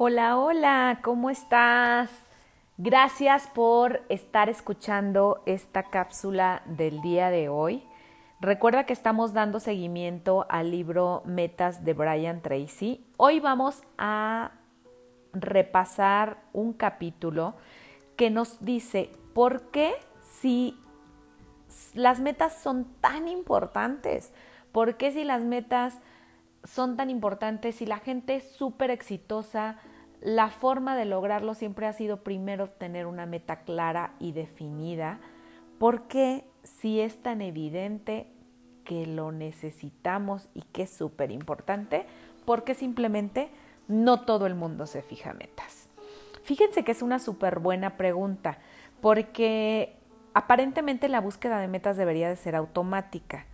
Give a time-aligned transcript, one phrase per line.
[0.00, 2.08] Hola, hola, ¿cómo estás?
[2.76, 7.82] Gracias por estar escuchando esta cápsula del día de hoy.
[8.40, 13.04] Recuerda que estamos dando seguimiento al libro Metas de Brian Tracy.
[13.16, 14.52] Hoy vamos a
[15.32, 17.56] repasar un capítulo
[18.14, 19.94] que nos dice por qué
[20.40, 20.80] si
[21.94, 24.32] las metas son tan importantes,
[24.70, 25.98] por qué si las metas
[26.62, 29.78] son tan importantes y la gente es súper exitosa,
[30.20, 35.20] la forma de lograrlo siempre ha sido primero tener una meta clara y definida,
[35.78, 38.26] porque si es tan evidente
[38.84, 42.06] que lo necesitamos y que es súper importante,
[42.44, 43.48] porque simplemente
[43.86, 45.88] no todo el mundo se fija metas.
[46.42, 48.58] Fíjense que es una súper buena pregunta,
[49.00, 49.96] porque
[50.34, 53.46] aparentemente la búsqueda de metas debería de ser automática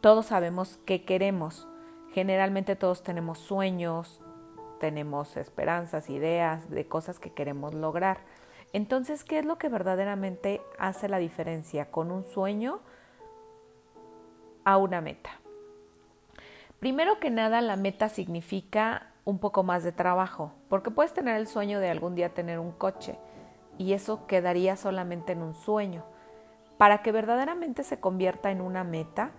[0.00, 1.66] todos sabemos qué queremos.
[2.12, 4.20] Generalmente todos tenemos sueños,
[4.78, 8.18] tenemos esperanzas, ideas de cosas que queremos lograr.
[8.72, 12.80] Entonces, ¿qué es lo que verdaderamente hace la diferencia con un sueño
[14.64, 15.30] a una meta?
[16.80, 21.46] Primero que nada, la meta significa un poco más de trabajo, porque puedes tener el
[21.46, 23.18] sueño de algún día tener un coche
[23.78, 26.04] y eso quedaría solamente en un sueño.
[26.76, 29.32] Para que verdaderamente se convierta en una meta,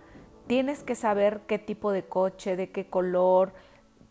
[0.50, 3.52] Tienes que saber qué tipo de coche, de qué color,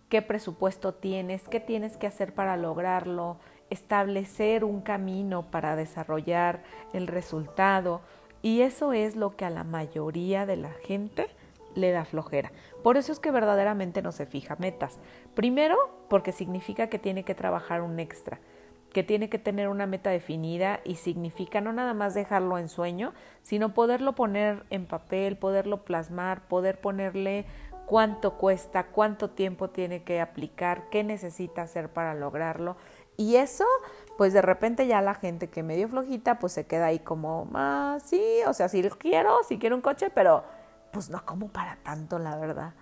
[0.09, 3.37] qué presupuesto tienes, qué tienes que hacer para lograrlo,
[3.69, 8.01] establecer un camino para desarrollar el resultado.
[8.41, 11.27] Y eso es lo que a la mayoría de la gente
[11.75, 12.51] le da flojera.
[12.83, 14.97] Por eso es que verdaderamente no se fija metas.
[15.35, 15.77] Primero,
[16.09, 18.39] porque significa que tiene que trabajar un extra
[18.93, 23.13] que tiene que tener una meta definida y significa no nada más dejarlo en sueño,
[23.43, 27.45] sino poderlo poner en papel, poderlo plasmar, poder ponerle
[27.89, 32.77] cuánto cuesta, cuánto tiempo tiene que aplicar, qué necesita hacer para lograrlo.
[33.17, 33.65] Y eso,
[34.15, 37.97] pues de repente ya la gente que medio flojita, pues se queda ahí como, ah,
[38.05, 40.43] sí, o sea, sí quiero, sí quiero un coche, pero
[40.93, 42.75] pues no como para tanto, la verdad.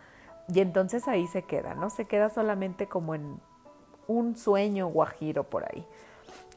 [0.53, 1.89] Y entonces ahí se queda, ¿no?
[1.89, 3.39] Se queda solamente como en
[4.07, 5.87] un sueño guajiro por ahí.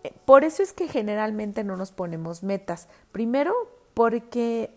[0.02, 2.88] Eh, por eso es que generalmente no nos ponemos metas.
[3.12, 3.54] Primero,
[3.94, 4.76] porque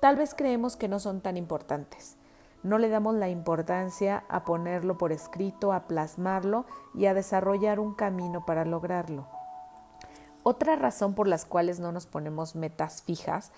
[0.00, 2.16] tal vez creemos que no son tan importantes.
[2.64, 6.64] No le damos la importancia a ponerlo por escrito, a plasmarlo
[6.94, 9.26] y a desarrollar un camino para lograrlo.
[10.42, 13.52] Otra razón por las cuales no nos ponemos metas fijas,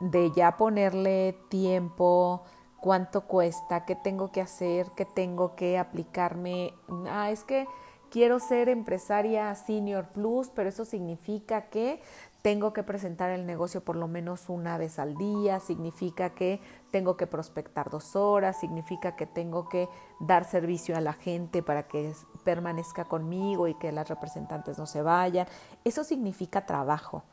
[0.00, 2.42] de ya ponerle tiempo,
[2.80, 6.74] cuánto cuesta, qué tengo que hacer, qué tengo que aplicarme.
[7.08, 7.66] Ah, es que
[8.14, 12.00] quiero ser empresaria senior plus, pero eso significa que
[12.42, 16.60] tengo que presentar el negocio por lo menos una vez al día, significa que
[16.92, 19.88] tengo que prospectar dos horas, significa que tengo que
[20.20, 22.12] dar servicio a la gente para que
[22.44, 25.48] permanezca conmigo y que las representantes no se vayan.
[25.82, 27.24] Eso significa trabajo.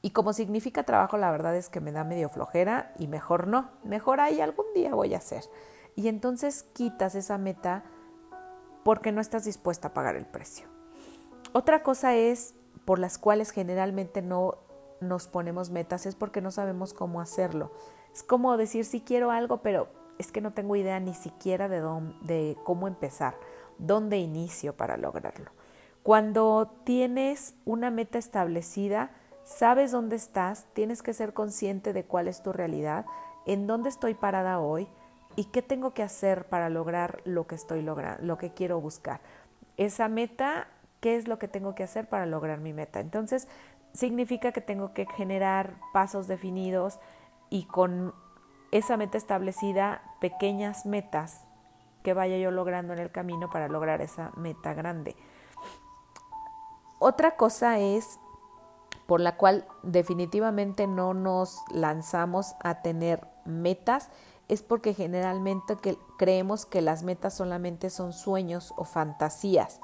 [0.00, 3.68] Y como significa trabajo, la verdad es que me da medio flojera y mejor no,
[3.82, 5.42] mejor ahí algún día voy a hacer.
[5.96, 7.82] Y entonces quitas esa meta
[8.90, 10.66] porque no estás dispuesta a pagar el precio.
[11.52, 14.58] Otra cosa es por las cuales generalmente no
[15.00, 17.70] nos ponemos metas es porque no sabemos cómo hacerlo.
[18.12, 19.86] Es como decir si quiero algo, pero
[20.18, 23.36] es que no tengo idea ni siquiera de, dónde, de cómo empezar,
[23.78, 25.52] dónde inicio para lograrlo.
[26.02, 29.12] Cuando tienes una meta establecida,
[29.44, 33.06] sabes dónde estás, tienes que ser consciente de cuál es tu realidad,
[33.46, 34.88] en dónde estoy parada hoy
[35.36, 39.20] y qué tengo que hacer para lograr lo que estoy logrando, lo que quiero buscar.
[39.76, 40.68] Esa meta,
[41.00, 43.00] ¿qué es lo que tengo que hacer para lograr mi meta?
[43.00, 43.48] Entonces,
[43.92, 46.98] significa que tengo que generar pasos definidos
[47.48, 48.14] y con
[48.70, 51.44] esa meta establecida, pequeñas metas
[52.02, 55.16] que vaya yo logrando en el camino para lograr esa meta grande.
[56.98, 58.20] Otra cosa es
[59.06, 64.08] por la cual definitivamente no nos lanzamos a tener metas
[64.50, 65.76] es porque generalmente
[66.18, 69.80] creemos que las metas solamente son sueños o fantasías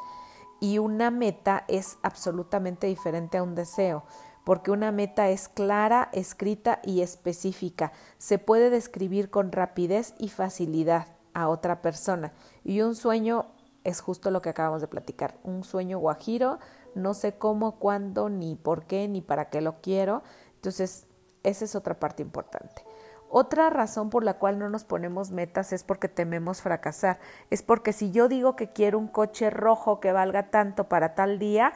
[0.60, 4.04] y una meta es absolutamente diferente a un deseo
[4.44, 7.90] porque una meta es clara, escrita y específica.
[8.16, 12.32] Se puede describir con rapidez y facilidad a otra persona.
[12.62, 13.46] Y un sueño
[13.82, 15.36] es justo lo que acabamos de platicar.
[15.42, 16.60] Un sueño guajiro
[16.96, 20.22] no sé cómo, cuándo, ni por qué, ni para qué lo quiero.
[20.54, 21.06] Entonces,
[21.42, 22.82] esa es otra parte importante.
[23.28, 27.18] Otra razón por la cual no nos ponemos metas es porque tememos fracasar.
[27.50, 31.38] Es porque si yo digo que quiero un coche rojo que valga tanto para tal
[31.38, 31.72] día,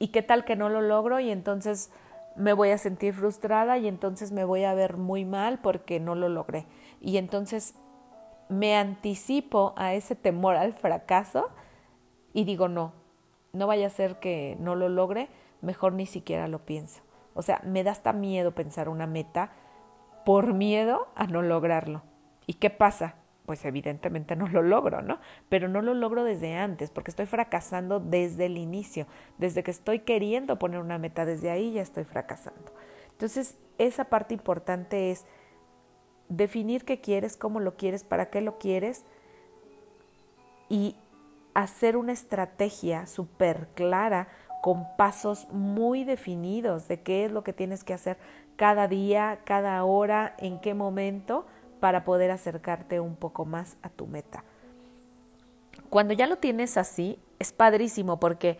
[0.00, 1.90] y qué tal que no lo logro y entonces
[2.34, 6.14] me voy a sentir frustrada y entonces me voy a ver muy mal porque no
[6.16, 6.66] lo logré.
[7.00, 7.74] Y entonces
[8.48, 11.50] me anticipo a ese temor al fracaso
[12.32, 12.94] y digo, no,
[13.52, 15.28] no vaya a ser que no lo logre,
[15.60, 17.02] mejor ni siquiera lo pienso.
[17.34, 19.52] O sea, me da hasta miedo pensar una meta
[20.30, 22.04] por miedo a no lograrlo.
[22.46, 23.16] ¿Y qué pasa?
[23.46, 25.18] Pues evidentemente no lo logro, ¿no?
[25.48, 29.98] Pero no lo logro desde antes, porque estoy fracasando desde el inicio, desde que estoy
[29.98, 32.72] queriendo poner una meta, desde ahí ya estoy fracasando.
[33.10, 35.26] Entonces, esa parte importante es
[36.28, 39.04] definir qué quieres, cómo lo quieres, para qué lo quieres
[40.68, 40.94] y
[41.54, 44.28] hacer una estrategia súper clara
[44.62, 48.16] con pasos muy definidos de qué es lo que tienes que hacer
[48.60, 51.46] cada día, cada hora, en qué momento
[51.80, 54.44] para poder acercarte un poco más a tu meta.
[55.88, 58.58] Cuando ya lo tienes así, es padrísimo porque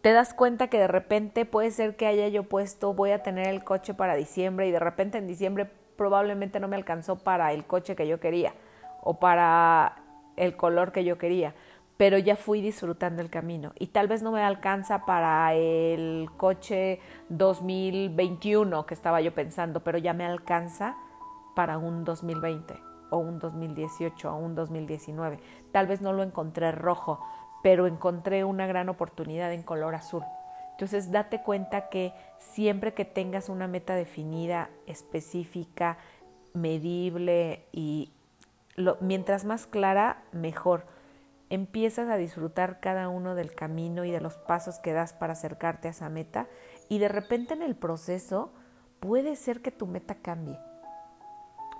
[0.00, 3.46] te das cuenta que de repente puede ser que haya yo puesto voy a tener
[3.46, 7.64] el coche para diciembre y de repente en diciembre probablemente no me alcanzó para el
[7.64, 8.52] coche que yo quería
[9.00, 10.02] o para
[10.34, 11.54] el color que yo quería
[12.00, 16.98] pero ya fui disfrutando el camino y tal vez no me alcanza para el coche
[17.28, 20.96] 2021 que estaba yo pensando, pero ya me alcanza
[21.54, 22.80] para un 2020
[23.10, 25.40] o un 2018 o un 2019.
[25.72, 27.20] Tal vez no lo encontré rojo,
[27.62, 30.24] pero encontré una gran oportunidad en color azul.
[30.70, 35.98] Entonces date cuenta que siempre que tengas una meta definida, específica,
[36.54, 38.10] medible y
[39.02, 40.98] mientras más clara, mejor
[41.50, 45.88] empiezas a disfrutar cada uno del camino y de los pasos que das para acercarte
[45.88, 46.46] a esa meta
[46.88, 48.52] y de repente en el proceso
[49.00, 50.58] puede ser que tu meta cambie.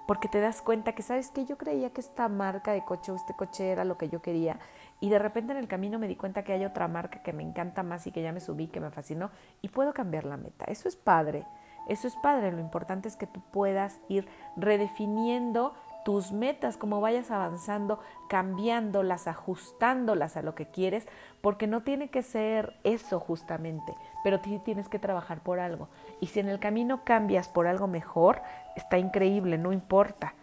[0.06, 3.14] Porque te das cuenta que, ¿sabes que Yo creía que esta marca de coche o
[3.14, 4.58] este coche era lo que yo quería
[4.98, 7.44] y de repente en el camino me di cuenta que hay otra marca que me
[7.44, 9.30] encanta más y que ya me subí, que me fascinó
[9.62, 10.64] y puedo cambiar la meta.
[10.64, 11.46] Eso es padre.
[11.88, 15.74] Eso es padre, lo importante es que tú puedas ir redefiniendo
[16.04, 21.06] tus metas, como vayas avanzando, cambiándolas, ajustándolas a lo que quieres,
[21.40, 23.94] porque no tiene que ser eso justamente,
[24.24, 25.88] pero tienes que trabajar por algo.
[26.20, 28.42] Y si en el camino cambias por algo mejor,
[28.76, 30.34] está increíble, no importa.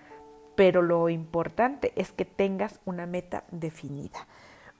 [0.55, 4.27] Pero lo importante es que tengas una meta definida.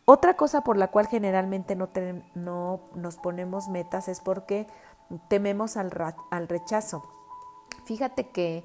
[0.06, 1.90] Otra cosa por la cual generalmente no,
[2.34, 4.66] no nos ponemos metas es porque
[5.28, 5.92] tememos al,
[6.32, 7.04] al rechazo.
[7.86, 8.64] Fíjate que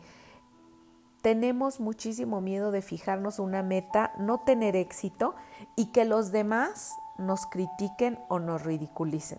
[1.23, 5.35] tenemos muchísimo miedo de fijarnos una meta, no tener éxito
[5.77, 9.39] y que los demás nos critiquen o nos ridiculicen.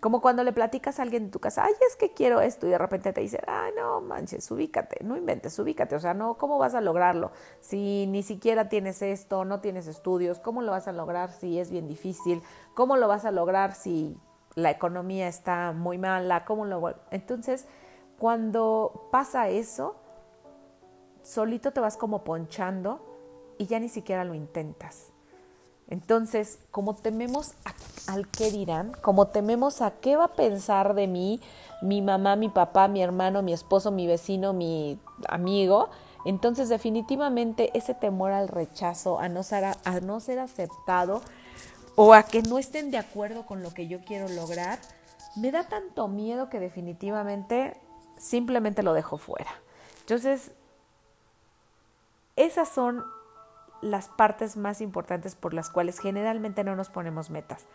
[0.00, 2.70] Como cuando le platicas a alguien en tu casa, ay, es que quiero esto, y
[2.70, 5.96] de repente te dice, ay, no manches, ubícate, no inventes, ubícate.
[5.96, 7.32] O sea, no, ¿cómo vas a lograrlo?
[7.60, 11.70] Si ni siquiera tienes esto, no tienes estudios, ¿cómo lo vas a lograr si es
[11.70, 12.42] bien difícil?
[12.74, 14.18] ¿Cómo lo vas a lograr si
[14.54, 16.44] la economía está muy mala?
[16.44, 17.66] ¿Cómo lo Entonces,
[18.18, 19.96] cuando pasa eso,
[21.26, 23.00] solito te vas como ponchando
[23.58, 25.08] y ya ni siquiera lo intentas.
[25.88, 27.54] Entonces, como tememos
[28.06, 31.40] al qué dirán, como tememos a qué va a pensar de mí
[31.82, 35.90] mi mamá, mi papá, mi hermano, mi esposo, mi vecino, mi amigo,
[36.24, 41.22] entonces definitivamente ese temor al rechazo, a no ser, a no ser aceptado
[41.94, 44.78] o a que no estén de acuerdo con lo que yo quiero lograr,
[45.36, 47.76] me da tanto miedo que definitivamente
[48.18, 49.50] simplemente lo dejo fuera.
[50.00, 50.52] Entonces,
[52.36, 53.04] esas son
[53.80, 57.66] las partes más importantes por las cuales generalmente no nos ponemos metas.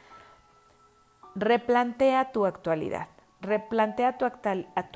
[1.35, 3.07] Replantea tu actualidad.
[3.41, 4.25] Replantea tu,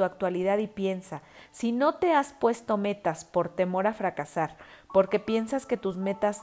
[0.03, 4.55] actualidad y piensa, si no te has puesto metas por temor a fracasar,
[4.93, 6.41] porque piensas que tus metas,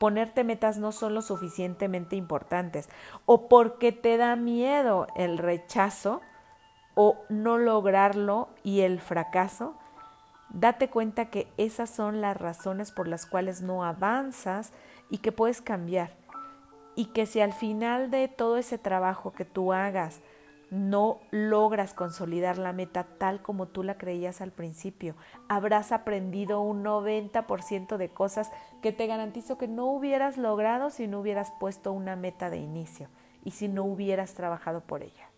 [0.00, 2.88] ponerte metas no son lo suficientemente importantes,
[3.26, 6.22] o porque te da miedo el rechazo
[6.94, 9.76] o no lograrlo y el fracaso,
[10.52, 14.72] Date cuenta que esas son las razones por las cuales no avanzas
[15.08, 16.12] y que puedes cambiar.
[16.94, 20.20] Y que si al final de todo ese trabajo que tú hagas
[20.70, 25.14] no logras consolidar la meta tal como tú la creías al principio,
[25.48, 31.20] habrás aprendido un 90% de cosas que te garantizo que no hubieras logrado si no
[31.20, 33.08] hubieras puesto una meta de inicio
[33.44, 35.28] y si no hubieras trabajado por ella.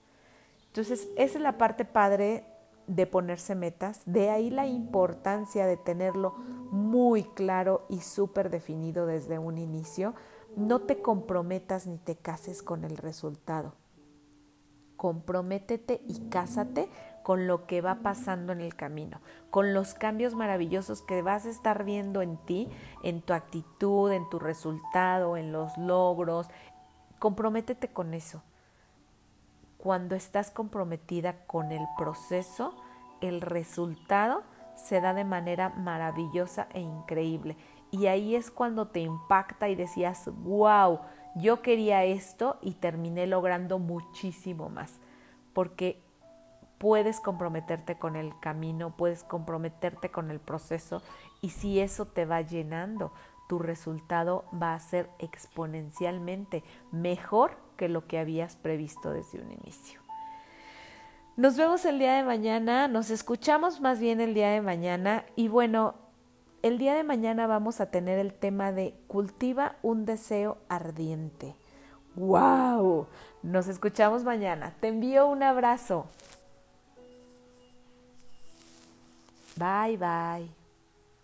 [0.69, 2.45] Entonces, esa es la parte padre
[2.87, 6.35] de ponerse metas, de ahí la importancia de tenerlo
[6.71, 10.15] muy claro y súper definido desde un inicio.
[10.57, 13.75] No te comprometas ni te cases con el resultado.
[14.97, 16.89] Comprométete y cásate
[17.23, 21.51] con lo que va pasando en el camino, con los cambios maravillosos que vas a
[21.51, 22.69] estar viendo en ti,
[23.03, 26.49] en tu actitud, en tu resultado, en los logros.
[27.19, 28.43] Comprométete con eso
[29.85, 32.75] cuando estás comprometida con el proceso,
[33.21, 34.43] el resultado
[34.77, 37.55] se da de manera maravillosa e increíble.
[37.91, 41.01] y ahí es cuando te impacta y decías, wow,
[41.37, 44.99] yo quería esto y terminé logrando muchísimo más,
[45.53, 46.03] porque
[46.79, 51.03] puedes comprometerte con el camino, puedes comprometerte con el proceso
[51.43, 53.13] y si eso te va llenando,
[53.51, 60.01] tu resultado va a ser exponencialmente mejor que lo que habías previsto desde un inicio.
[61.37, 65.49] Nos vemos el día de mañana, nos escuchamos más bien el día de mañana y
[65.49, 65.97] bueno,
[66.63, 71.57] el día de mañana vamos a tener el tema de cultiva un deseo ardiente.
[72.15, 73.09] ¡Wow!
[73.43, 74.75] Nos escuchamos mañana.
[74.81, 76.07] Te envío un abrazo.
[79.57, 80.64] Bye bye.